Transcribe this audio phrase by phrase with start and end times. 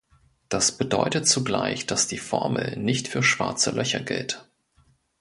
[0.49, 4.49] Das bedeutet zugleich, dass die Formel nicht für Schwarze Löcher gilt.